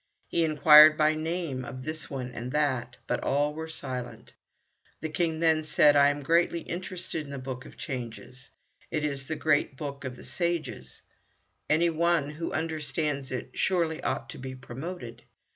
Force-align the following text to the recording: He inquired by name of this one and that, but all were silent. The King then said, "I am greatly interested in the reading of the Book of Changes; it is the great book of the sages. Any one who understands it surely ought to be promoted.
He 0.27 0.43
inquired 0.43 0.97
by 0.97 1.13
name 1.13 1.63
of 1.63 1.83
this 1.83 2.09
one 2.09 2.31
and 2.31 2.51
that, 2.53 2.97
but 3.05 3.19
all 3.21 3.53
were 3.53 3.67
silent. 3.67 4.33
The 4.99 5.09
King 5.09 5.41
then 5.41 5.61
said, 5.63 5.95
"I 5.95 6.09
am 6.09 6.23
greatly 6.23 6.61
interested 6.61 7.23
in 7.23 7.29
the 7.29 7.33
reading 7.33 7.35
of 7.39 7.43
the 7.43 7.43
Book 7.51 7.65
of 7.67 7.77
Changes; 7.77 8.49
it 8.89 9.05
is 9.05 9.27
the 9.27 9.35
great 9.35 9.77
book 9.77 10.03
of 10.03 10.15
the 10.15 10.23
sages. 10.23 11.03
Any 11.69 11.91
one 11.91 12.31
who 12.31 12.51
understands 12.51 13.31
it 13.31 13.51
surely 13.53 14.01
ought 14.01 14.27
to 14.31 14.39
be 14.39 14.55
promoted. 14.55 15.21